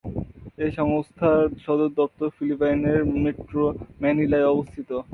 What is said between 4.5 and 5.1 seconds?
অবস্থিত।